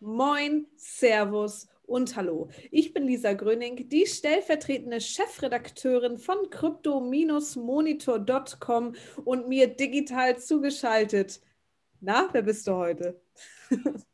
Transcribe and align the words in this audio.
Moin, 0.00 0.66
Servus 0.76 1.68
und 1.82 2.16
Hallo. 2.16 2.48
Ich 2.70 2.94
bin 2.94 3.06
Lisa 3.06 3.34
Gröning, 3.34 3.90
die 3.90 4.06
stellvertretende 4.06 4.98
Chefredakteurin 4.98 6.16
von 6.18 6.48
crypto-monitor.com 6.48 8.94
und 9.24 9.48
mir 9.48 9.66
digital 9.68 10.38
zugeschaltet. 10.38 11.42
Na, 12.00 12.30
wer 12.32 12.40
bist 12.42 12.66
du 12.66 12.72
heute? 12.72 13.20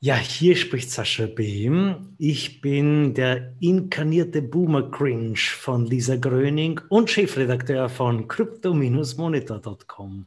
Ja, 0.00 0.16
hier 0.16 0.54
spricht 0.54 0.90
Sascha 0.90 1.24
Behm. 1.24 2.14
Ich 2.18 2.60
bin 2.60 3.14
der 3.14 3.54
inkarnierte 3.60 4.42
Boomer 4.42 4.90
Cringe 4.90 5.38
von 5.38 5.86
Lisa 5.86 6.16
Gröning 6.16 6.78
und 6.90 7.08
Chefredakteur 7.08 7.88
von 7.88 8.28
crypto-monitor.com. 8.28 10.26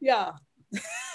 Ja, 0.00 0.38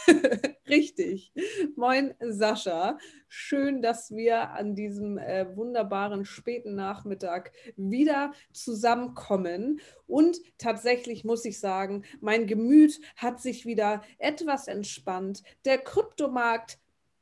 richtig. 0.68 1.32
Moin 1.76 2.14
Sascha. 2.20 2.98
Schön, 3.28 3.82
dass 3.82 4.12
wir 4.12 4.52
an 4.52 4.76
diesem 4.76 5.18
äh, 5.18 5.56
wunderbaren 5.56 6.26
späten 6.26 6.76
Nachmittag 6.76 7.52
wieder 7.76 8.34
zusammenkommen. 8.52 9.80
Und 10.08 10.38
tatsächlich 10.58 11.24
muss 11.24 11.46
ich 11.46 11.60
sagen, 11.60 12.04
mein 12.22 12.48
Gemüt 12.48 13.00
hat 13.16 13.42
sich 13.42 13.66
wieder 13.66 14.04
etwas 14.18 14.68
entspannt. 14.68 15.44
Der 15.66 15.78
Kryptomarkt 15.78 16.80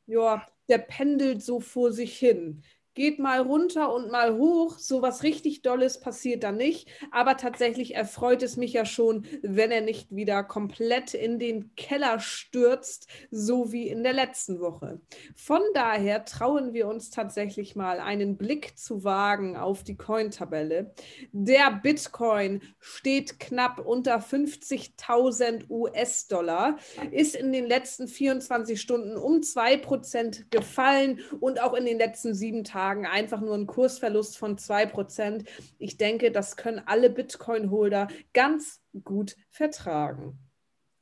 ja, 0.07 0.45
der 0.67 0.79
pendelt 0.79 1.41
so 1.41 1.59
vor 1.59 1.91
sich 1.91 2.17
hin 2.17 2.63
geht 2.93 3.19
mal 3.19 3.39
runter 3.39 3.93
und 3.93 4.11
mal 4.11 4.35
hoch. 4.35 4.77
So 4.77 5.01
was 5.01 5.23
richtig 5.23 5.61
Dolles 5.61 5.99
passiert 5.99 6.43
da 6.43 6.51
nicht. 6.51 6.89
Aber 7.11 7.37
tatsächlich 7.37 7.95
erfreut 7.95 8.43
es 8.43 8.57
mich 8.57 8.73
ja 8.73 8.85
schon, 8.85 9.25
wenn 9.41 9.71
er 9.71 9.81
nicht 9.81 10.13
wieder 10.13 10.43
komplett 10.43 11.13
in 11.13 11.39
den 11.39 11.73
Keller 11.75 12.19
stürzt, 12.19 13.07
so 13.29 13.71
wie 13.71 13.87
in 13.87 14.03
der 14.03 14.13
letzten 14.13 14.59
Woche. 14.59 14.99
Von 15.35 15.61
daher 15.73 16.25
trauen 16.25 16.73
wir 16.73 16.87
uns 16.87 17.09
tatsächlich 17.09 17.75
mal 17.75 17.99
einen 17.99 18.37
Blick 18.37 18.77
zu 18.77 19.03
wagen 19.03 19.55
auf 19.55 19.83
die 19.83 19.95
Coin-Tabelle. 19.95 20.93
Der 21.31 21.71
Bitcoin 21.71 22.61
steht 22.79 23.39
knapp 23.39 23.79
unter 23.79 24.17
50.000 24.17 25.69
US-Dollar, 25.69 26.77
ist 27.11 27.35
in 27.35 27.51
den 27.51 27.67
letzten 27.67 28.07
24 28.07 28.79
Stunden 28.79 29.15
um 29.15 29.37
2% 29.37 30.49
gefallen 30.49 31.19
und 31.39 31.61
auch 31.61 31.73
in 31.73 31.85
den 31.85 31.97
letzten 31.97 32.33
sieben 32.33 32.63
Tagen 32.63 32.80
Tagen 32.81 33.05
einfach 33.05 33.41
nur 33.41 33.53
einen 33.53 33.67
Kursverlust 33.67 34.39
von 34.39 34.57
2%. 34.57 35.47
Ich 35.77 35.97
denke, 35.97 36.31
das 36.31 36.57
können 36.57 36.81
alle 36.83 37.11
Bitcoin-Holder 37.11 38.07
ganz 38.33 38.81
gut 39.03 39.35
vertragen. 39.51 40.39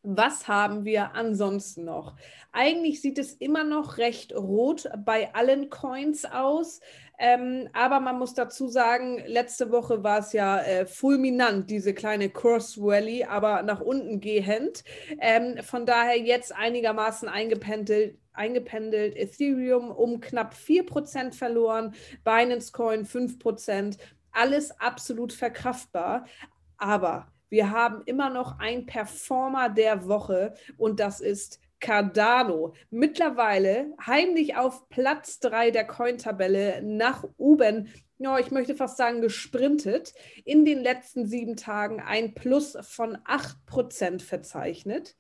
Was 0.02 0.48
haben 0.48 0.86
wir 0.86 1.14
ansonsten 1.14 1.84
noch? 1.84 2.16
Eigentlich 2.54 3.02
sieht 3.02 3.20
es 3.20 3.34
immer 3.34 3.66
noch 3.66 3.98
recht 3.98 4.34
rot 4.34 4.90
bei 5.04 5.34
allen 5.36 5.70
Coins 5.70 6.24
aus. 6.24 6.80
Ähm, 7.22 7.68
aber 7.74 8.00
man 8.00 8.18
muss 8.18 8.34
dazu 8.34 8.70
sagen, 8.70 9.22
letzte 9.28 9.72
Woche 9.72 10.02
war 10.02 10.20
es 10.20 10.32
ja 10.32 10.62
äh, 10.62 10.86
fulminant, 10.86 11.70
diese 11.70 11.94
kleine 11.94 12.30
Cross 12.30 12.78
Rally, 12.82 13.26
aber 13.26 13.62
nach 13.64 13.82
unten 13.82 14.22
gehend. 14.22 14.86
Ähm, 15.20 15.62
von 15.64 15.86
daher 15.86 16.18
jetzt 16.18 16.56
einigermaßen 16.56 17.28
eingependelt, 17.28 18.18
eingependelt. 18.32 19.18
Ethereum 19.18 19.92
um 19.92 20.22
knapp 20.22 20.54
4% 20.54 21.34
verloren, 21.34 21.94
Binance 22.24 22.72
Coin 22.72 23.06
5%. 23.06 23.98
Alles 24.32 24.72
absolut 24.80 25.34
verkraftbar. 25.34 26.26
Aber 26.78 27.28
wir 27.50 27.72
haben 27.72 28.04
immer 28.06 28.30
noch 28.30 28.60
einen 28.60 28.86
Performer 28.86 29.70
der 29.70 30.08
Woche 30.08 30.54
und 30.78 31.00
das 31.00 31.20
ist 31.20 31.60
Cardano. 31.80 32.74
Mittlerweile 32.90 33.94
heimlich 34.06 34.56
auf 34.56 34.90
Platz 34.90 35.40
3 35.40 35.72
der 35.72 35.86
Cointabelle 35.86 36.82
nach 36.84 37.26
oben. 37.38 37.90
Ja, 38.18 38.38
ich 38.38 38.52
möchte 38.52 38.76
fast 38.76 38.98
sagen, 38.98 39.22
gesprintet. 39.22 40.14
In 40.44 40.66
den 40.66 40.80
letzten 40.80 41.26
sieben 41.26 41.56
Tagen 41.56 42.02
ein 42.02 42.34
Plus 42.34 42.78
von 42.82 43.18
8% 43.18 44.22
verzeichnet. 44.22 45.16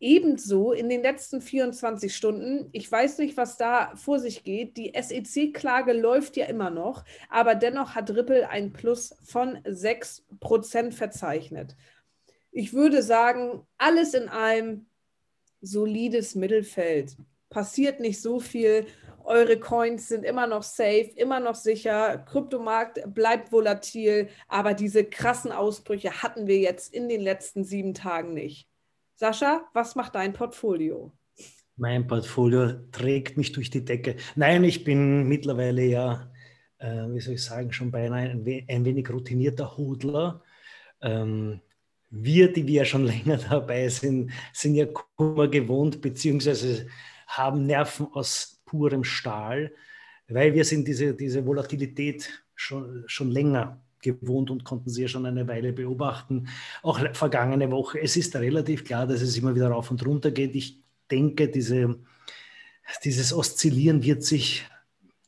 Ebenso 0.00 0.72
in 0.72 0.88
den 0.88 1.02
letzten 1.02 1.40
24 1.40 2.14
Stunden, 2.14 2.68
ich 2.72 2.90
weiß 2.90 3.18
nicht, 3.18 3.36
was 3.36 3.56
da 3.56 3.94
vor 3.96 4.18
sich 4.18 4.44
geht, 4.44 4.76
die 4.76 4.92
SEC-Klage 5.00 5.92
läuft 5.92 6.36
ja 6.36 6.46
immer 6.46 6.70
noch, 6.70 7.04
aber 7.30 7.54
dennoch 7.54 7.94
hat 7.94 8.10
Ripple 8.10 8.48
ein 8.48 8.72
Plus 8.72 9.16
von 9.24 9.58
6% 9.58 10.92
verzeichnet. 10.92 11.76
Ich 12.50 12.72
würde 12.72 13.02
sagen, 13.02 13.66
alles 13.78 14.14
in 14.14 14.28
allem 14.28 14.86
solides 15.60 16.34
Mittelfeld. 16.34 17.16
Passiert 17.48 18.00
nicht 18.00 18.20
so 18.20 18.40
viel. 18.40 18.86
Eure 19.24 19.58
Coins 19.58 20.08
sind 20.08 20.24
immer 20.24 20.46
noch 20.46 20.62
safe, 20.62 21.10
immer 21.16 21.40
noch 21.40 21.54
sicher. 21.54 22.18
Kryptomarkt 22.18 23.02
bleibt 23.14 23.52
volatil, 23.52 24.28
aber 24.48 24.74
diese 24.74 25.04
krassen 25.04 25.50
Ausbrüche 25.50 26.22
hatten 26.22 26.46
wir 26.46 26.58
jetzt 26.58 26.92
in 26.92 27.08
den 27.08 27.20
letzten 27.20 27.64
sieben 27.64 27.94
Tagen 27.94 28.34
nicht. 28.34 28.68
Sascha, 29.16 29.68
was 29.72 29.94
macht 29.94 30.16
dein 30.16 30.32
Portfolio? 30.32 31.12
Mein 31.76 32.06
Portfolio 32.06 32.72
trägt 32.90 33.36
mich 33.36 33.52
durch 33.52 33.70
die 33.70 33.84
Decke. 33.84 34.16
Nein, 34.34 34.64
ich 34.64 34.84
bin 34.84 35.28
mittlerweile 35.28 35.84
ja, 35.84 36.32
äh, 36.78 37.06
wie 37.08 37.20
soll 37.20 37.34
ich 37.34 37.44
sagen, 37.44 37.72
schon 37.72 37.90
beinahe 37.90 38.30
ein, 38.30 38.44
we 38.44 38.64
ein 38.68 38.84
wenig 38.84 39.08
routinierter 39.10 39.76
Hodler. 39.76 40.42
Ähm, 41.00 41.60
wir, 42.10 42.52
die 42.52 42.66
wir 42.66 42.74
ja 42.74 42.84
schon 42.84 43.04
länger 43.06 43.38
dabei 43.38 43.88
sind, 43.88 44.32
sind 44.52 44.74
ja 44.74 44.86
Kummer 44.86 45.48
gewohnt, 45.48 46.00
beziehungsweise 46.00 46.86
haben 47.26 47.66
Nerven 47.66 48.08
aus 48.12 48.62
purem 48.64 49.04
Stahl, 49.04 49.72
weil 50.28 50.54
wir 50.54 50.64
sind 50.64 50.86
diese, 50.88 51.14
diese 51.14 51.44
Volatilität 51.46 52.44
schon, 52.54 53.04
schon 53.06 53.30
länger 53.30 53.83
gewohnt 54.04 54.50
und 54.50 54.64
konnten 54.64 54.90
sie 54.90 55.02
ja 55.02 55.08
schon 55.08 55.26
eine 55.26 55.48
Weile 55.48 55.72
beobachten. 55.72 56.46
Auch 56.82 57.00
vergangene 57.14 57.70
Woche. 57.72 58.00
Es 58.00 58.16
ist 58.16 58.36
relativ 58.36 58.84
klar, 58.84 59.08
dass 59.08 59.22
es 59.22 59.36
immer 59.36 59.56
wieder 59.56 59.68
rauf 59.68 59.90
und 59.90 60.06
runter 60.06 60.30
geht. 60.30 60.54
Ich 60.54 60.80
denke, 61.10 61.48
diese, 61.48 61.98
dieses 63.02 63.32
Oszillieren 63.32 64.04
wird 64.04 64.22
sich 64.22 64.64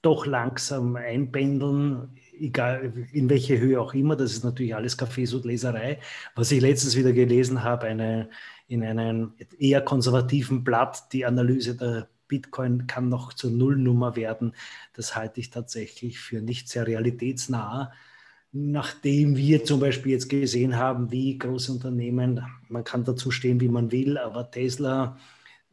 doch 0.02 0.26
langsam 0.26 0.94
einpendeln, 0.94 2.10
egal 2.38 2.92
in 3.12 3.28
welche 3.28 3.58
Höhe 3.58 3.80
auch 3.80 3.94
immer. 3.94 4.14
Das 4.14 4.32
ist 4.32 4.44
natürlich 4.44 4.74
alles 4.74 4.96
Kaffeesud-Leserei. 4.96 5.98
Was 6.36 6.52
ich 6.52 6.60
letztens 6.60 6.94
wieder 6.94 7.12
gelesen 7.12 7.64
habe, 7.64 7.86
eine, 7.86 8.28
in 8.68 8.84
einem 8.84 9.32
eher 9.58 9.80
konservativen 9.80 10.62
Blatt, 10.62 11.12
die 11.12 11.24
Analyse 11.24 11.74
der 11.74 12.08
Bitcoin 12.28 12.86
kann 12.86 13.08
noch 13.08 13.32
zur 13.32 13.50
Nullnummer 13.50 14.16
werden. 14.16 14.54
Das 14.92 15.16
halte 15.16 15.40
ich 15.40 15.50
tatsächlich 15.50 16.18
für 16.18 16.40
nicht 16.40 16.68
sehr 16.68 16.86
realitätsnah 16.86 17.92
nachdem 18.58 19.36
wir 19.36 19.64
zum 19.64 19.80
Beispiel 19.80 20.12
jetzt 20.12 20.30
gesehen 20.30 20.76
haben, 20.76 21.10
wie 21.10 21.36
große 21.36 21.70
Unternehmen, 21.70 22.40
man 22.68 22.84
kann 22.84 23.04
dazu 23.04 23.30
stehen, 23.30 23.60
wie 23.60 23.68
man 23.68 23.92
will, 23.92 24.16
aber 24.16 24.50
Tesla, 24.50 25.18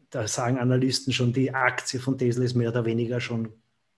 da 0.10 0.28
sagen 0.28 0.58
Analysten 0.58 1.14
schon, 1.14 1.32
die 1.32 1.54
Aktie 1.54 2.02
von 2.02 2.18
Tesla 2.18 2.44
ist 2.44 2.56
mehr 2.56 2.70
oder 2.70 2.84
weniger 2.84 3.22
schon 3.22 3.54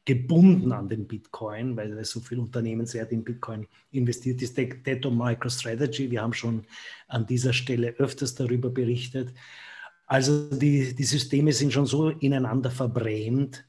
gebunden 0.06 0.72
an 0.72 0.88
den 0.88 1.08
Bitcoin, 1.08 1.76
weil 1.76 2.06
so 2.06 2.20
viel 2.20 2.38
Unternehmenswert 2.38 3.12
in 3.12 3.24
Bitcoin 3.24 3.66
investiert 3.90 4.40
ist. 4.44 4.56
Deto 4.56 5.10
MicroStrategy, 5.10 6.12
wir 6.12 6.22
haben 6.22 6.34
schon 6.34 6.64
an 7.08 7.26
dieser 7.26 7.54
Stelle 7.54 7.96
öfters 7.98 8.36
darüber 8.36 8.70
berichtet. 8.70 9.34
Also 10.06 10.48
die, 10.52 10.94
die 10.94 11.04
Systeme 11.04 11.52
sind 11.54 11.74
schon 11.74 11.88
so 11.88 12.10
ineinander 12.10 12.70
verbrämt, 12.70 13.66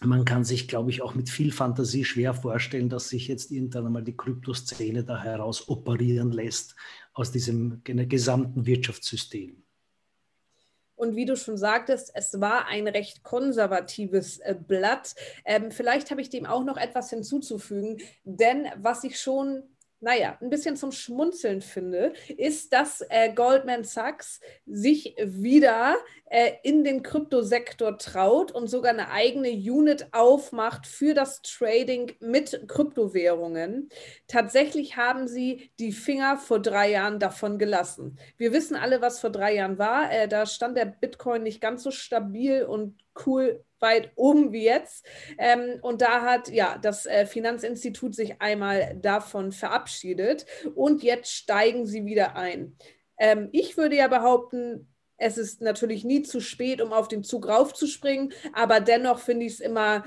man 0.00 0.24
kann 0.24 0.44
sich, 0.44 0.68
glaube 0.68 0.90
ich, 0.90 1.02
auch 1.02 1.14
mit 1.14 1.28
viel 1.28 1.52
Fantasie 1.52 2.04
schwer 2.04 2.34
vorstellen, 2.34 2.88
dass 2.88 3.08
sich 3.08 3.28
jetzt 3.28 3.50
irgendwann 3.50 3.86
einmal 3.86 4.04
die 4.04 4.16
Kryptoszene 4.16 5.04
da 5.04 5.22
heraus 5.22 5.68
operieren 5.68 6.30
lässt 6.30 6.76
aus 7.12 7.32
diesem 7.32 7.82
gesamten 7.84 8.66
Wirtschaftssystem. 8.66 9.62
Und 10.94 11.14
wie 11.14 11.26
du 11.26 11.36
schon 11.36 11.56
sagtest, 11.56 12.10
es 12.14 12.40
war 12.40 12.66
ein 12.66 12.88
recht 12.88 13.22
konservatives 13.22 14.38
äh, 14.38 14.56
Blatt. 14.60 15.14
Ähm, 15.44 15.70
vielleicht 15.70 16.10
habe 16.10 16.20
ich 16.20 16.28
dem 16.28 16.44
auch 16.44 16.64
noch 16.64 16.76
etwas 16.76 17.10
hinzuzufügen, 17.10 17.98
denn 18.24 18.66
was 18.76 19.04
ich 19.04 19.20
schon 19.20 19.62
naja, 20.00 20.38
ein 20.40 20.50
bisschen 20.50 20.76
zum 20.76 20.92
Schmunzeln 20.92 21.60
finde, 21.60 22.12
ist, 22.36 22.72
dass 22.72 23.04
äh, 23.08 23.32
Goldman 23.32 23.84
Sachs 23.84 24.40
sich 24.66 25.16
wieder 25.20 25.96
äh, 26.26 26.52
in 26.62 26.84
den 26.84 27.02
Kryptosektor 27.02 27.98
traut 27.98 28.52
und 28.52 28.68
sogar 28.68 28.92
eine 28.92 29.10
eigene 29.10 29.50
Unit 29.50 30.08
aufmacht 30.12 30.86
für 30.86 31.14
das 31.14 31.42
Trading 31.42 32.12
mit 32.20 32.64
Kryptowährungen. 32.68 33.88
Tatsächlich 34.28 34.96
haben 34.96 35.26
sie 35.26 35.70
die 35.80 35.92
Finger 35.92 36.36
vor 36.38 36.60
drei 36.60 36.90
Jahren 36.90 37.18
davon 37.18 37.58
gelassen. 37.58 38.18
Wir 38.36 38.52
wissen 38.52 38.76
alle, 38.76 39.00
was 39.00 39.20
vor 39.20 39.30
drei 39.30 39.54
Jahren 39.54 39.78
war. 39.78 40.12
Äh, 40.12 40.28
da 40.28 40.46
stand 40.46 40.76
der 40.76 40.86
Bitcoin 40.86 41.42
nicht 41.42 41.60
ganz 41.60 41.82
so 41.82 41.90
stabil 41.90 42.62
und 42.62 42.98
cool 43.26 43.64
weit 43.80 44.12
oben 44.16 44.52
wie 44.52 44.64
jetzt. 44.64 45.06
Ähm, 45.38 45.78
und 45.82 46.02
da 46.02 46.22
hat 46.22 46.48
ja 46.48 46.78
das 46.78 47.06
äh, 47.06 47.26
Finanzinstitut 47.26 48.14
sich 48.14 48.40
einmal 48.40 48.96
davon 49.00 49.52
verabschiedet 49.52 50.46
und 50.74 51.02
jetzt 51.02 51.32
steigen 51.32 51.86
sie 51.86 52.04
wieder 52.04 52.36
ein. 52.36 52.76
Ähm, 53.18 53.48
ich 53.52 53.76
würde 53.76 53.96
ja 53.96 54.08
behaupten, 54.08 54.88
Es 55.20 55.36
ist 55.36 55.60
natürlich 55.60 56.04
nie 56.04 56.22
zu 56.22 56.40
spät, 56.40 56.80
um 56.80 56.92
auf 56.92 57.08
den 57.08 57.24
Zug 57.24 57.48
raufzuspringen, 57.48 58.32
aber 58.52 58.80
dennoch 58.80 59.18
finde 59.18 59.46
ich 59.46 59.54
es 59.54 59.60
immer 59.60 60.04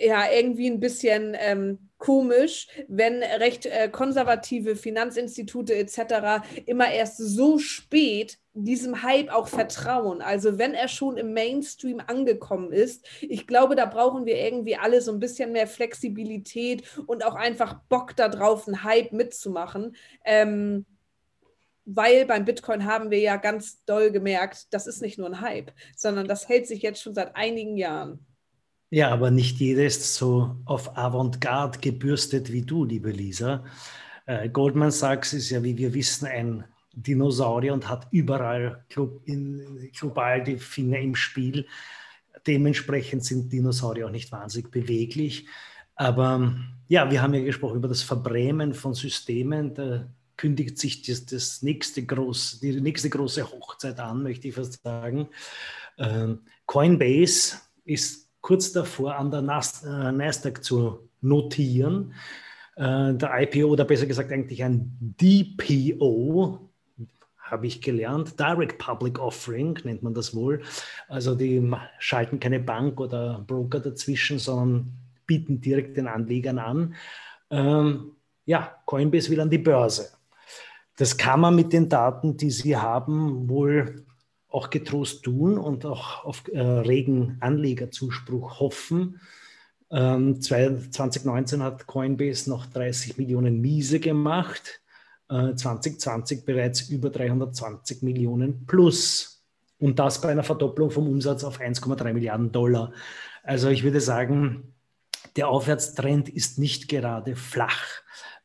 ja 0.00 0.30
irgendwie 0.30 0.70
ein 0.70 0.80
bisschen 0.80 1.36
ähm, 1.38 1.90
komisch, 1.98 2.68
wenn 2.88 3.22
recht 3.22 3.66
äh, 3.66 3.88
konservative 3.88 4.76
Finanzinstitute 4.76 5.74
etc. 5.74 6.44
immer 6.66 6.90
erst 6.90 7.18
so 7.18 7.58
spät 7.58 8.38
diesem 8.64 9.02
Hype 9.02 9.32
auch 9.32 9.48
vertrauen. 9.48 10.22
Also 10.22 10.58
wenn 10.58 10.74
er 10.74 10.88
schon 10.88 11.16
im 11.16 11.32
Mainstream 11.32 12.00
angekommen 12.06 12.72
ist, 12.72 13.06
ich 13.20 13.46
glaube, 13.46 13.76
da 13.76 13.86
brauchen 13.86 14.26
wir 14.26 14.36
irgendwie 14.36 14.76
alle 14.76 15.00
so 15.00 15.12
ein 15.12 15.20
bisschen 15.20 15.52
mehr 15.52 15.66
Flexibilität 15.66 16.82
und 17.06 17.24
auch 17.24 17.34
einfach 17.34 17.80
Bock 17.88 18.16
darauf, 18.16 18.66
einen 18.66 18.84
Hype 18.84 19.12
mitzumachen. 19.12 19.96
Ähm, 20.24 20.86
weil 21.90 22.26
beim 22.26 22.44
Bitcoin 22.44 22.84
haben 22.84 23.10
wir 23.10 23.18
ja 23.18 23.36
ganz 23.36 23.82
doll 23.86 24.10
gemerkt, 24.10 24.66
das 24.74 24.86
ist 24.86 25.00
nicht 25.00 25.18
nur 25.18 25.28
ein 25.28 25.40
Hype, 25.40 25.72
sondern 25.96 26.28
das 26.28 26.48
hält 26.48 26.66
sich 26.66 26.82
jetzt 26.82 27.00
schon 27.02 27.14
seit 27.14 27.34
einigen 27.34 27.78
Jahren. 27.78 28.26
Ja, 28.90 29.10
aber 29.10 29.30
nicht 29.30 29.58
jeder 29.58 29.84
ist 29.84 30.14
so 30.14 30.56
auf 30.64 30.96
Avantgarde 30.96 31.78
gebürstet 31.78 32.52
wie 32.52 32.62
du, 32.62 32.84
liebe 32.84 33.10
Lisa. 33.10 33.64
Äh, 34.26 34.48
Goldman 34.50 34.90
Sachs 34.90 35.32
ist 35.32 35.50
ja, 35.50 35.62
wie 35.62 35.76
wir 35.78 35.94
wissen, 35.94 36.26
ein 36.26 36.64
Dinosaurier 37.02 37.72
und 37.72 37.88
hat 37.88 38.08
überall 38.10 38.84
global 38.88 40.44
die 40.44 40.58
Finger 40.58 40.98
im 40.98 41.14
Spiel. 41.14 41.66
Dementsprechend 42.46 43.24
sind 43.24 43.52
Dinosaurier 43.52 44.06
auch 44.06 44.10
nicht 44.10 44.32
wahnsinnig 44.32 44.70
beweglich. 44.70 45.46
Aber 45.94 46.54
ja, 46.88 47.10
wir 47.10 47.22
haben 47.22 47.34
ja 47.34 47.42
gesprochen 47.42 47.76
über 47.76 47.88
das 47.88 48.02
Verbrämen 48.02 48.74
von 48.74 48.94
Systemen. 48.94 49.74
Da 49.74 50.08
kündigt 50.36 50.78
sich 50.78 51.02
das, 51.02 51.26
das 51.26 51.62
nächste 51.62 52.04
groß, 52.04 52.60
die 52.60 52.80
nächste 52.80 53.10
große 53.10 53.50
Hochzeit 53.50 53.98
an, 53.98 54.22
möchte 54.22 54.48
ich 54.48 54.54
fast 54.54 54.82
sagen. 54.82 55.28
Ähm, 55.98 56.42
Coinbase 56.66 57.56
ist 57.84 58.28
kurz 58.40 58.72
davor 58.72 59.16
an 59.16 59.30
der 59.30 59.40
äh, 59.40 60.12
Nasdaq 60.12 60.62
zu 60.62 61.10
notieren. 61.20 62.14
Äh, 62.76 63.14
der 63.14 63.42
IPO 63.42 63.68
oder 63.68 63.84
besser 63.84 64.06
gesagt 64.06 64.30
eigentlich 64.30 64.62
ein 64.62 64.96
DPO, 65.00 66.67
habe 67.50 67.66
ich 67.66 67.80
gelernt. 67.80 68.38
Direct 68.38 68.78
Public 68.78 69.18
Offering 69.18 69.78
nennt 69.84 70.02
man 70.02 70.14
das 70.14 70.34
wohl. 70.34 70.62
Also 71.08 71.34
die 71.34 71.70
schalten 71.98 72.40
keine 72.40 72.60
Bank 72.60 73.00
oder 73.00 73.44
Broker 73.46 73.80
dazwischen, 73.80 74.38
sondern 74.38 74.92
bieten 75.26 75.60
direkt 75.60 75.96
den 75.96 76.06
Anlegern 76.06 76.58
an. 76.58 76.94
Ähm, 77.50 78.12
ja, 78.44 78.76
Coinbase 78.86 79.30
will 79.30 79.40
an 79.40 79.50
die 79.50 79.58
Börse. 79.58 80.10
Das 80.96 81.16
kann 81.16 81.40
man 81.40 81.54
mit 81.54 81.72
den 81.72 81.88
Daten, 81.88 82.36
die 82.36 82.50
sie 82.50 82.76
haben, 82.76 83.48
wohl 83.48 84.04
auch 84.48 84.70
getrost 84.70 85.22
tun 85.22 85.58
und 85.58 85.84
auch 85.84 86.24
auf 86.24 86.42
äh, 86.48 86.58
regen 86.58 87.36
Anlegerzuspruch 87.40 88.60
hoffen. 88.60 89.20
Ähm, 89.90 90.40
2019 90.40 91.62
hat 91.62 91.86
Coinbase 91.86 92.50
noch 92.50 92.66
30 92.66 93.18
Millionen 93.18 93.60
Miese 93.60 94.00
gemacht, 94.00 94.80
äh, 95.28 95.54
2020 95.54 96.44
bereits 96.44 96.88
über 96.88 97.10
320 97.10 98.02
Millionen 98.02 98.66
plus. 98.66 99.44
Und 99.78 99.98
das 99.98 100.20
bei 100.20 100.30
einer 100.30 100.42
Verdopplung 100.42 100.90
vom 100.90 101.08
Umsatz 101.08 101.44
auf 101.44 101.60
1,3 101.60 102.12
Milliarden 102.12 102.50
Dollar. 102.50 102.92
Also 103.42 103.68
ich 103.68 103.84
würde 103.84 104.00
sagen, 104.00 104.74
der 105.36 105.48
Aufwärtstrend 105.48 106.28
ist 106.28 106.58
nicht 106.58 106.88
gerade 106.88 107.36
flach. 107.36 107.84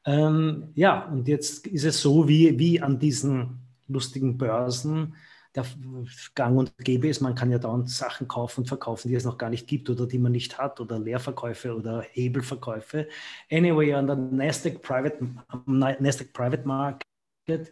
Ähm, 0.05 0.69
ja, 0.75 1.07
und 1.07 1.27
jetzt 1.27 1.65
ist 1.67 1.85
es 1.85 2.01
so, 2.01 2.27
wie, 2.27 2.59
wie 2.59 2.81
an 2.81 2.99
diesen 2.99 3.61
lustigen 3.87 4.37
Börsen, 4.37 5.15
der 5.55 5.65
Gang 6.35 6.57
und 6.57 6.77
Gäbe 6.77 7.07
ist. 7.07 7.21
Man 7.21 7.35
kann 7.35 7.51
ja 7.51 7.59
dauernd 7.59 7.89
Sachen 7.89 8.27
kaufen 8.27 8.61
und 8.61 8.67
verkaufen, 8.67 9.09
die 9.09 9.15
es 9.15 9.25
noch 9.25 9.37
gar 9.37 9.49
nicht 9.49 9.67
gibt 9.67 9.89
oder 9.89 10.07
die 10.07 10.17
man 10.17 10.31
nicht 10.31 10.57
hat 10.57 10.79
oder 10.79 10.99
Leerverkäufe 10.99 11.75
oder 11.75 12.01
Hebelverkäufe. 12.11 13.07
Anyway, 13.51 13.93
an 13.93 14.07
der 14.07 14.15
Nasdaq 14.15 14.81
Private, 14.81 15.27
Nasdaq 15.65 16.33
Private 16.33 16.67
Market 16.67 17.71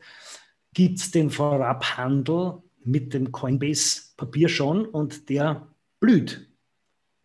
gibt 0.74 1.00
es 1.00 1.12
den 1.12 1.30
Vorabhandel 1.30 2.62
mit 2.84 3.14
dem 3.14 3.32
Coinbase-Papier 3.32 4.50
schon 4.50 4.86
und 4.86 5.30
der 5.30 5.68
blüht. 6.00 6.48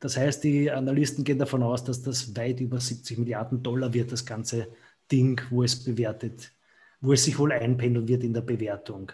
Das 0.00 0.16
heißt, 0.16 0.44
die 0.44 0.70
Analysten 0.70 1.24
gehen 1.24 1.38
davon 1.38 1.62
aus, 1.62 1.84
dass 1.84 2.02
das 2.02 2.36
weit 2.36 2.60
über 2.60 2.80
70 2.80 3.18
Milliarden 3.18 3.62
Dollar 3.62 3.94
wird, 3.94 4.12
das 4.12 4.26
ganze 4.26 4.68
Ding, 5.10 5.40
wo 5.50 5.62
es 5.62 5.82
bewertet, 5.82 6.52
wo 7.00 7.12
es 7.12 7.24
sich 7.24 7.38
wohl 7.38 7.52
einpendeln 7.52 8.06
wird 8.06 8.22
in 8.22 8.34
der 8.34 8.42
Bewertung. 8.42 9.12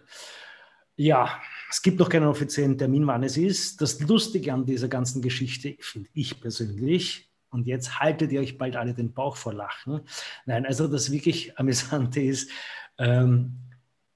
Ja, 0.97 1.41
es 1.71 1.81
gibt 1.81 1.99
noch 1.99 2.09
keinen 2.09 2.27
offiziellen 2.27 2.77
Termin, 2.77 3.07
wann 3.07 3.23
es 3.23 3.37
ist. 3.37 3.81
Das 3.81 3.99
Lustige 4.01 4.53
an 4.53 4.67
dieser 4.67 4.89
ganzen 4.89 5.23
Geschichte 5.23 5.77
finde 5.81 6.11
ich 6.13 6.41
persönlich, 6.41 7.29
und 7.53 7.67
jetzt 7.67 8.01
haltet 8.01 8.33
ihr 8.33 8.41
euch 8.41 8.57
bald 8.57 8.77
alle 8.77 8.95
den 8.95 9.13
Bauch 9.13 9.37
vor 9.37 9.53
Lachen. 9.53 10.01
Nein, 10.47 10.65
also 10.65 10.89
das 10.89 11.13
wirklich 11.13 11.59
Amüsante 11.59 12.21
ist, 12.21 12.51
ähm, 12.99 13.59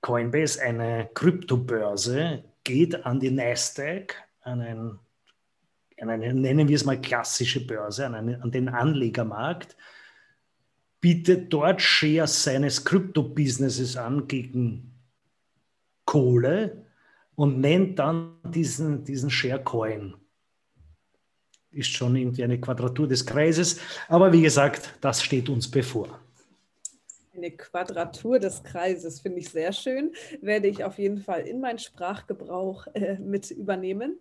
Coinbase, 0.01 0.63
eine 0.63 1.11
Kryptobörse, 1.13 2.45
geht 2.65 3.05
an 3.05 3.21
die 3.21 3.31
Nasdaq, 3.31 4.15
an, 4.41 4.61
ein, 4.61 4.99
an 6.01 6.11
eine, 6.11 6.33
nennen 6.33 6.69
wir 6.69 6.77
es 6.77 6.85
mal 6.85 7.01
klassische 7.01 7.67
Börse, 7.67 8.07
an, 8.07 8.15
eine, 8.15 8.43
an 8.43 8.51
den 8.51 8.69
Anlegermarkt, 8.69 9.77
bietet 11.01 11.53
dort 11.53 11.83
Shares 11.83 12.43
seines 12.43 12.85
Krypto-Businesses 12.85 13.97
an 13.97 14.27
gegen 14.29 14.96
Kohle 16.07 16.87
und 17.35 17.61
nennt 17.61 17.99
dann 17.99 18.39
diesen, 18.45 19.05
diesen 19.05 19.31
Sharecoin. 19.31 20.15
Ist 21.71 21.91
schon 21.91 22.17
irgendwie 22.17 22.43
eine 22.43 22.59
Quadratur 22.59 23.07
des 23.07 23.27
Kreises, 23.27 23.79
aber 24.09 24.33
wie 24.33 24.41
gesagt, 24.41 24.95
das 25.03 25.23
steht 25.23 25.51
uns 25.51 25.71
bevor. 25.71 26.19
Eine 27.37 27.51
Quadratur 27.51 28.39
des 28.39 28.63
Kreises 28.63 29.21
finde 29.21 29.41
ich 29.41 29.51
sehr 29.51 29.71
schön. 29.71 30.13
Werde 30.41 30.69
ich 30.69 30.85
auf 30.85 30.99
jeden 30.99 31.19
Fall 31.19 31.43
in 31.43 31.61
meinen 31.61 31.79
Sprachgebrauch 31.79 32.87
äh, 32.95 33.19
mit 33.19 33.51
übernehmen. 33.51 34.19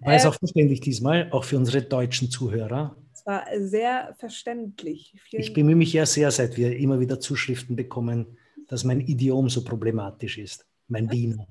War 0.00 0.14
es 0.14 0.24
äh, 0.24 0.28
auch 0.28 0.36
verständlich 0.36 0.78
diesmal, 0.78 1.28
auch 1.32 1.42
für 1.42 1.56
unsere 1.56 1.82
deutschen 1.82 2.30
Zuhörer? 2.30 2.94
Es 3.12 3.26
war 3.26 3.46
sehr 3.58 4.14
verständlich. 4.16 5.12
Vielen 5.24 5.42
ich 5.42 5.52
bemühe 5.52 5.74
mich 5.74 5.92
ja 5.92 6.06
sehr, 6.06 6.30
seit 6.30 6.56
wir 6.56 6.76
immer 6.76 7.00
wieder 7.00 7.18
Zuschriften 7.18 7.74
bekommen, 7.74 8.38
dass 8.68 8.84
mein 8.84 9.00
Idiom 9.00 9.48
so 9.48 9.64
problematisch 9.64 10.38
ist 10.38 10.64
mein 10.92 11.10
Wiener. 11.10 11.46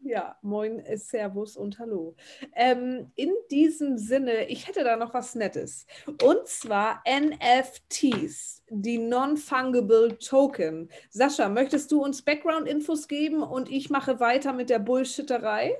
Ja, 0.00 0.36
moin, 0.42 0.78
äh, 0.80 0.96
Servus 0.96 1.56
und 1.56 1.78
Hallo. 1.80 2.14
Ähm, 2.54 3.10
in 3.16 3.30
diesem 3.50 3.98
Sinne, 3.98 4.46
ich 4.46 4.68
hätte 4.68 4.84
da 4.84 4.96
noch 4.96 5.12
was 5.12 5.34
Nettes. 5.34 5.86
Und 6.22 6.46
zwar 6.46 7.02
NFTs, 7.04 8.62
die 8.70 8.98
Non-Fungible 8.98 10.18
Token. 10.18 10.88
Sascha, 11.10 11.48
möchtest 11.48 11.90
du 11.90 12.02
uns 12.02 12.22
Background-Infos 12.22 13.08
geben 13.08 13.42
und 13.42 13.70
ich 13.70 13.90
mache 13.90 14.20
weiter 14.20 14.52
mit 14.52 14.70
der 14.70 14.78
Bullshitterei? 14.78 15.76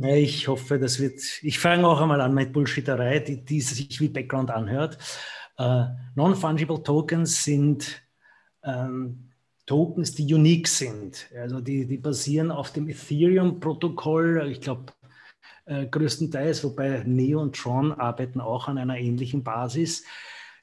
Ich 0.00 0.48
hoffe, 0.48 0.78
das 0.78 0.98
wird. 0.98 1.20
Ich 1.42 1.58
fange 1.58 1.86
auch 1.86 2.00
einmal 2.00 2.20
an 2.20 2.32
mit 2.32 2.52
Bullshitterei, 2.52 3.18
die, 3.18 3.44
die 3.44 3.60
sich 3.60 4.00
wie 4.00 4.08
Background 4.08 4.50
anhört. 4.50 4.96
Uh, 5.58 5.86
Non-Fungible 6.14 6.82
Tokens 6.82 7.44
sind. 7.44 8.02
Ähm, 8.64 9.27
Tokens, 9.68 10.14
die 10.14 10.32
unique 10.32 10.66
sind. 10.66 11.28
Also 11.36 11.60
die, 11.60 11.84
die 11.84 11.98
basieren 11.98 12.50
auf 12.50 12.72
dem 12.72 12.88
Ethereum-Protokoll, 12.88 14.48
ich 14.50 14.62
glaube 14.62 14.94
äh, 15.66 15.86
größtenteils, 15.86 16.64
wobei 16.64 17.02
Neo 17.04 17.42
und 17.42 17.54
Tron 17.54 17.92
arbeiten 17.92 18.40
auch 18.40 18.66
an 18.68 18.78
einer 18.78 18.96
ähnlichen 18.96 19.44
Basis. 19.44 20.04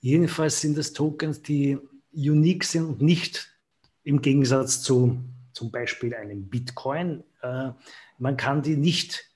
Jedenfalls 0.01 0.59
sind 0.59 0.75
es 0.79 0.91
Tokens, 0.91 1.43
die 1.43 1.77
unique 2.13 2.63
sind 2.63 2.85
und 2.85 3.01
nicht 3.03 3.55
im 4.03 4.23
Gegensatz 4.23 4.81
zu 4.81 5.23
zum 5.53 5.69
Beispiel 5.69 6.15
einem 6.15 6.49
Bitcoin. 6.49 7.23
Äh, 7.43 7.73
man 8.17 8.37
kann 8.37 8.63
die 8.63 8.75
nicht 8.75 9.29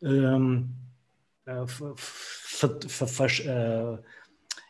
ähm, 0.00 0.74
äh, 1.44 1.64
äh, 3.42 3.98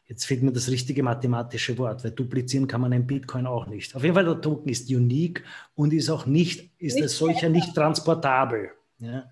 Jetzt 0.08 0.24
fehlt 0.24 0.42
mir 0.42 0.52
das 0.52 0.70
richtige 0.70 1.02
mathematische 1.02 1.76
Wort, 1.76 2.02
weil 2.02 2.12
duplizieren 2.12 2.66
kann 2.66 2.80
man 2.80 2.94
ein 2.94 3.06
Bitcoin 3.06 3.46
auch 3.46 3.66
nicht. 3.66 3.94
Auf 3.94 4.02
jeden 4.02 4.14
Fall, 4.14 4.24
der 4.24 4.40
Token 4.40 4.70
ist 4.70 4.90
unique 4.90 5.44
und 5.74 5.92
ist 5.92 6.08
auch 6.08 6.24
nicht, 6.24 6.70
ist 6.78 6.94
nicht 6.94 7.02
als 7.02 7.18
solcher 7.18 7.50
nicht 7.50 7.74
transportabel 7.74 8.70
ja? 8.98 9.10
ja. 9.10 9.24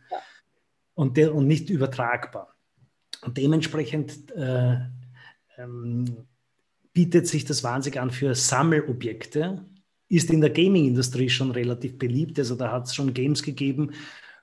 Und, 0.95 1.17
der, 1.17 1.35
und 1.35 1.47
nicht 1.47 1.71
übertragbar. 1.71 2.55
Und 3.23 3.39
dementsprechend 3.39 4.31
äh, 4.33 4.77
ähm, 5.57 6.27
bietet 6.93 7.27
sich 7.27 7.45
das 7.45 7.65
wahnsinnig 7.65 7.99
an 7.99 8.11
für 8.11 8.35
Sammelobjekte, 8.35 9.65
ist 10.09 10.31
in 10.31 10.41
der 10.41 10.51
Gaming-Industrie 10.51 11.29
schon 11.29 11.51
relativ 11.51 11.99
beliebt. 11.99 12.39
Also 12.39 12.55
da 12.55 12.71
hat 12.71 12.87
es 12.87 12.95
schon 12.95 13.15
Games 13.15 13.43
gegeben, 13.43 13.93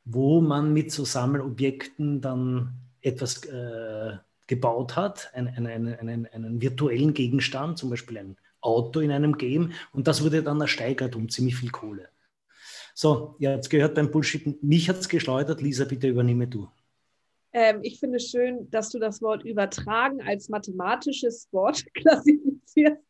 wo 0.04 0.42
man 0.42 0.74
mit 0.74 0.92
so 0.92 1.06
Sammelobjekten 1.06 2.22
dann 2.22 2.74
etwas 3.02 3.46
äh, 3.46 4.18
gebaut 4.48 4.96
hat, 4.96 5.32
einen, 5.34 5.68
einen, 5.68 5.96
einen, 5.96 6.26
einen 6.28 6.62
virtuellen 6.62 7.14
Gegenstand, 7.14 7.78
zum 7.78 7.90
Beispiel 7.90 8.18
ein 8.18 8.38
Auto 8.62 9.00
in 9.00 9.12
einem 9.12 9.38
Game, 9.38 9.74
und 9.92 10.08
das 10.08 10.24
wurde 10.24 10.44
dann 10.44 10.62
ersteigert 10.62 11.16
um 11.16 11.30
ziemlich 11.30 11.56
viel 11.56 11.70
Kohle. 11.70 12.10
So, 12.94 13.38
habt 13.44 13.70
gehört 13.70 13.96
beim 13.96 14.12
Bullshit, 14.12 14.62
mich 14.64 14.88
hat 14.88 14.98
es 14.98 15.10
geschleudert. 15.10 15.62
Lisa, 15.62 15.86
bitte 15.86 16.08
übernehme 16.08 16.48
du. 16.48 16.70
Ähm, 17.52 17.80
ich 17.82 18.00
finde 18.00 18.18
es 18.18 18.30
schön, 18.30 18.70
dass 18.70 18.90
du 18.90 19.00
das 19.00 19.22
Wort 19.22 19.44
übertragen 19.44 20.22
als 20.22 20.50
mathematisches 20.50 21.48
Wort 21.52 21.86
klassifizierst. 22.63 23.01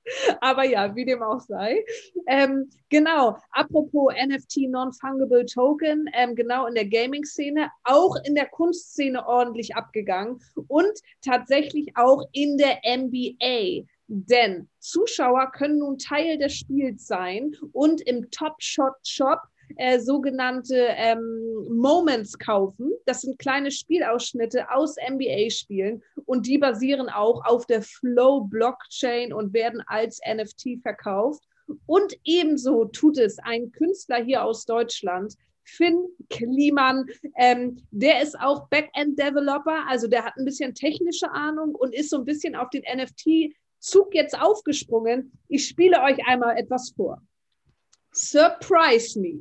Aber 0.41 0.65
ja, 0.65 0.95
wie 0.95 1.05
dem 1.05 1.23
auch 1.23 1.39
sei. 1.39 1.83
Ähm, 2.27 2.69
genau, 2.89 3.37
apropos 3.51 4.13
NFT 4.13 4.69
Non-Fungible 4.69 5.45
Token, 5.45 6.09
ähm, 6.13 6.35
genau 6.35 6.67
in 6.67 6.75
der 6.75 6.87
Gaming-Szene, 6.87 7.69
auch 7.83 8.15
in 8.25 8.35
der 8.35 8.47
Kunstszene 8.47 9.25
ordentlich 9.25 9.75
abgegangen 9.75 10.39
und 10.67 10.91
tatsächlich 11.21 11.95
auch 11.95 12.23
in 12.31 12.57
der 12.57 12.79
NBA. 12.85 13.85
Denn 14.07 14.69
Zuschauer 14.79 15.51
können 15.51 15.79
nun 15.79 15.97
Teil 15.97 16.37
des 16.37 16.53
Spiels 16.53 17.07
sein 17.07 17.55
und 17.71 18.01
im 18.01 18.29
Top 18.31 18.55
Shot 18.59 18.93
Shop 19.03 19.39
äh, 19.77 19.99
sogenannte 19.99 20.87
ähm, 20.95 21.67
Moments 21.69 22.37
kaufen. 22.37 22.91
Das 23.05 23.21
sind 23.21 23.39
kleine 23.39 23.71
Spielausschnitte 23.71 24.69
aus 24.71 24.95
NBA-Spielen 24.97 26.03
und 26.25 26.47
die 26.47 26.57
basieren 26.57 27.09
auch 27.09 27.45
auf 27.45 27.65
der 27.65 27.81
Flow-Blockchain 27.81 29.33
und 29.33 29.53
werden 29.53 29.81
als 29.87 30.19
NFT 30.27 30.81
verkauft. 30.81 31.43
Und 31.85 32.13
ebenso 32.23 32.85
tut 32.85 33.17
es 33.17 33.39
ein 33.39 33.71
Künstler 33.71 34.23
hier 34.23 34.43
aus 34.43 34.65
Deutschland, 34.65 35.35
Finn 35.65 36.05
Kliman, 36.29 37.05
ähm, 37.37 37.77
der 37.91 38.21
ist 38.21 38.37
auch 38.39 38.67
Backend-Developer, 38.67 39.87
also 39.87 40.07
der 40.07 40.25
hat 40.25 40.33
ein 40.37 40.45
bisschen 40.45 40.73
technische 40.73 41.31
Ahnung 41.31 41.73
und 41.75 41.95
ist 41.95 42.09
so 42.09 42.17
ein 42.17 42.25
bisschen 42.25 42.55
auf 42.55 42.69
den 42.69 42.83
NFT-Zug 42.83 44.13
jetzt 44.13 44.39
aufgesprungen. 44.39 45.31
Ich 45.47 45.67
spiele 45.67 46.01
euch 46.01 46.17
einmal 46.27 46.57
etwas 46.57 46.93
vor. 46.95 47.21
Surprise 48.13 49.17
me. 49.17 49.39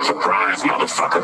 Surprise, 0.00 0.62
motherfucker. 0.62 1.22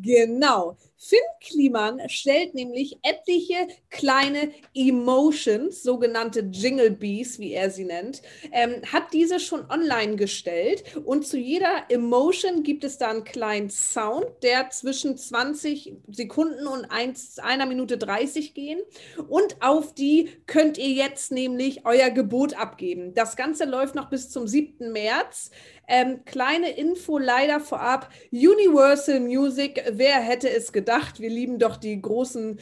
Genau. 0.00 0.76
Finn 1.00 1.20
Kliman 1.40 2.00
stellt 2.08 2.54
nämlich 2.54 2.98
etliche 3.02 3.68
kleine 3.88 4.50
Emotions, 4.74 5.84
sogenannte 5.84 6.40
Jingle 6.40 6.90
Bees, 6.90 7.38
wie 7.38 7.52
er 7.52 7.70
sie 7.70 7.84
nennt, 7.84 8.20
ähm, 8.50 8.82
hat 8.92 9.12
diese 9.12 9.38
schon 9.38 9.70
online 9.70 10.16
gestellt 10.16 10.96
und 11.04 11.24
zu 11.24 11.38
jeder 11.38 11.84
Emotion 11.88 12.64
gibt 12.64 12.82
es 12.82 12.98
da 12.98 13.10
einen 13.10 13.22
kleinen 13.22 13.70
Sound, 13.70 14.26
der 14.42 14.70
zwischen 14.70 15.16
20 15.16 15.94
Sekunden 16.08 16.66
und 16.66 16.86
1, 16.86 17.38
einer 17.38 17.66
Minute 17.66 17.96
30 17.96 18.54
gehen 18.54 18.80
und 19.28 19.56
auf 19.60 19.94
die 19.94 20.30
könnt 20.46 20.78
ihr 20.78 20.90
jetzt 20.90 21.30
nämlich 21.30 21.86
euer 21.86 22.10
Gebot 22.10 22.54
abgeben. 22.54 23.14
Das 23.14 23.36
Ganze 23.36 23.66
läuft 23.66 23.94
noch 23.94 24.10
bis 24.10 24.30
zum 24.30 24.48
7. 24.48 24.90
März. 24.90 25.52
Ähm, 25.88 26.24
kleine 26.24 26.70
Info 26.70 27.18
leider 27.18 27.60
vorab. 27.60 28.10
Universal 28.30 29.20
Music, 29.20 29.82
wer 29.92 30.20
hätte 30.20 30.50
es 30.50 30.72
gedacht? 30.72 31.20
Wir 31.20 31.30
lieben 31.30 31.58
doch 31.58 31.76
die 31.76 32.00
großen 32.00 32.58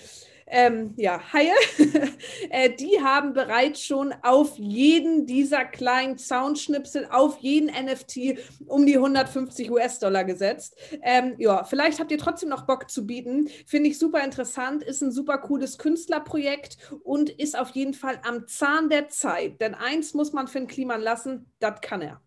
ähm, 0.49 0.95
ja, 0.97 1.21
Haie, 1.33 1.53
äh, 2.51 2.71
die 2.71 3.01
haben 3.03 3.33
bereits 3.33 3.83
schon 3.83 4.15
auf 4.23 4.57
jeden 4.57 5.27
dieser 5.27 5.65
kleinen 5.65 6.19
Soundschnipsel, 6.19 7.09
auf 7.11 7.39
jeden 7.39 7.67
NFT 7.67 8.39
um 8.67 8.87
die 8.87 8.97
150 8.97 9.71
US-Dollar 9.71 10.25
gesetzt. 10.25 10.77
Ähm, 11.03 11.35
ja, 11.39 11.65
vielleicht 11.65 11.99
habt 11.99 12.13
ihr 12.13 12.19
trotzdem 12.19 12.49
noch 12.49 12.67
Bock 12.67 12.91
zu 12.91 13.07
bieten. 13.07 13.49
Finde 13.67 13.91
ich 13.91 13.99
super 13.99 14.23
interessant, 14.23 14.85
ist 14.85 15.03
ein 15.03 15.11
super 15.11 15.39
cooles 15.39 15.79
Künstlerprojekt 15.79 16.79
und 17.03 17.29
ist 17.29 17.59
auf 17.59 17.71
jeden 17.71 17.95
Fall 17.95 18.21
am 18.25 18.47
Zahn 18.47 18.89
der 18.89 19.09
Zeit. 19.09 19.61
Denn 19.61 19.75
eins 19.75 20.15
muss 20.15 20.33
man 20.33 20.47
Finn 20.47 20.69
Kliman 20.69 21.01
lassen, 21.01 21.51
das 21.59 21.81
kann 21.81 22.03
er. 22.03 22.21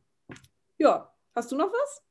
Ja, 0.79 1.13
hast 1.35 1.51
du 1.51 1.57
noch 1.57 1.71
was? 1.71 2.01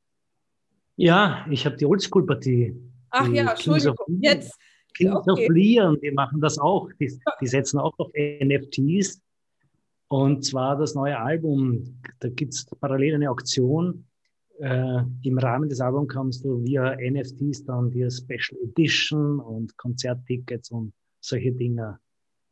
Ja, 0.97 1.47
ich 1.51 1.65
habe 1.65 1.77
die 1.77 1.87
Oldschool-Partie. 1.87 2.77
Ach 3.11 3.29
ja, 3.29 3.51
Entschuldigung. 3.51 3.97
Jetzt. 4.21 4.59
Kings 4.95 5.27
okay. 5.27 5.49
Leon, 5.51 5.99
die 6.03 6.11
machen 6.11 6.41
das 6.41 6.59
auch. 6.59 6.91
Die, 7.01 7.19
die 7.41 7.47
setzen 7.47 7.79
auch 7.79 7.99
auf 7.99 8.11
NFTs. 8.15 9.23
Und 10.09 10.45
zwar 10.45 10.77
das 10.77 10.95
neue 10.95 11.19
Album. 11.19 12.01
Da 12.21 12.29
gibt 12.29 12.55
es 12.55 12.67
parallel 12.81 13.15
eine 13.15 13.31
Auktion. 13.31 14.05
Äh, 14.59 15.03
Im 15.23 15.39
Rahmen 15.39 15.69
des 15.69 15.81
Albums 15.81 16.13
kannst 16.13 16.45
du 16.45 16.63
via 16.65 16.97
NFTs 16.97 17.65
dann 17.65 17.91
dir 17.91 18.11
Special 18.11 18.61
Edition 18.65 19.39
und 19.39 19.77
Konzerttickets 19.77 20.71
und 20.71 20.93
solche 21.21 21.53
Dinge 21.53 21.99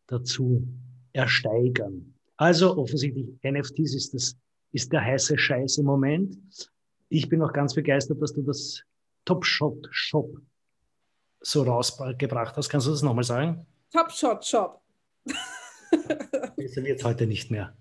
dazu 0.06 0.66
ersteigern. 1.12 2.14
Also 2.36 2.76
offensichtlich 2.76 3.26
NFTs 3.42 3.94
ist 3.94 4.14
das 4.14 4.36
ist 4.72 4.92
der 4.92 5.04
heiße 5.04 5.38
Scheiß 5.38 5.78
im 5.78 5.86
Moment. 5.86 6.36
Ich 7.08 7.28
bin 7.28 7.42
auch 7.42 7.52
ganz 7.52 7.74
begeistert, 7.74 8.20
dass 8.20 8.32
du 8.32 8.42
das 8.42 8.82
Top 9.24 9.44
Shot 9.44 9.86
Shop 9.90 10.36
so 11.40 11.62
rausgebracht 11.62 12.56
hast. 12.56 12.68
Kannst 12.68 12.86
du 12.86 12.90
das 12.90 13.02
nochmal 13.02 13.24
sagen? 13.24 13.66
Top 13.92 14.10
Shot 14.10 14.44
Shop. 14.44 14.80
Besser 16.56 16.84
wird 16.84 17.04
heute 17.04 17.26
nicht 17.26 17.50
mehr. 17.50 17.76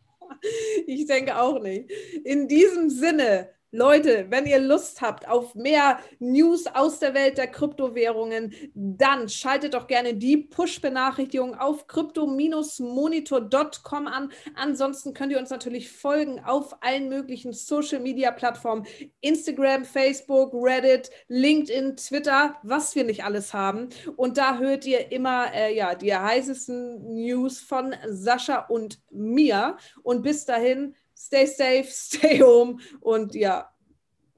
Ich 0.86 1.08
denke 1.08 1.40
auch 1.40 1.60
nicht. 1.62 1.90
In 2.24 2.48
diesem 2.48 2.90
Sinne, 2.90 3.50
Leute, 3.76 4.28
wenn 4.30 4.46
ihr 4.46 4.60
Lust 4.60 5.02
habt 5.02 5.28
auf 5.28 5.54
mehr 5.54 6.00
News 6.20 6.66
aus 6.68 7.00
der 7.00 7.14
Welt 7.14 7.38
der 7.38 7.48
Kryptowährungen, 7.48 8.54
dann 8.74 9.28
schaltet 9.28 9.74
doch 9.74 9.88
gerne 9.88 10.14
die 10.14 10.38
Push-Benachrichtigung 10.38 11.56
auf 11.56 11.88
crypto-monitor.com 11.88 14.08
an. 14.08 14.32
Ansonsten 14.56 15.14
könnt 15.14 15.34
ihr 15.34 15.40
uns 15.40 15.50
natürlich 15.50 15.92
folgen 15.92 16.40
auf 16.46 16.82
allen 16.82 17.10
möglichen 17.10 17.52
Social-Media-Plattformen, 17.52 18.86
Instagram, 19.20 19.84
Facebook, 19.84 20.54
Reddit, 20.54 21.10
LinkedIn, 21.28 21.98
Twitter, 21.98 22.56
was 22.64 22.96
wir 22.96 23.04
nicht 23.04 23.26
alles 23.26 23.54
haben. 23.54 23.90
Und 24.16 24.38
da 24.38 24.58
hört 24.58 24.86
ihr 24.86 25.12
immer 25.12 25.54
äh, 25.54 25.76
ja, 25.76 25.96
die 25.96 26.16
heißesten 26.16 27.14
News 27.14 27.60
von 27.60 27.94
Sascha 28.08 28.60
und 28.70 29.02
mir. 29.12 29.76
Und 30.02 30.22
bis 30.22 30.46
dahin, 30.46 30.96
stay 31.16 31.46
safe, 31.46 31.86
stay 31.90 32.42
home 32.42 32.80
und 33.00 33.36
ja, 33.36 33.70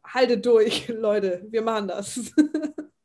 haltet 0.04 0.46
durch, 0.46 0.88
Leute. 0.90 1.46
Wir 1.50 1.62
machen 1.62 1.88
das. 1.88 2.32